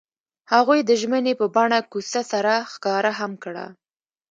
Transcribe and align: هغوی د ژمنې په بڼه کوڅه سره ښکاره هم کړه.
هغوی 0.53 0.79
د 0.83 0.91
ژمنې 1.01 1.33
په 1.39 1.45
بڼه 1.55 1.79
کوڅه 1.91 2.21
سره 2.31 2.53
ښکاره 2.71 3.11
هم 3.19 3.31
کړه. 3.43 3.65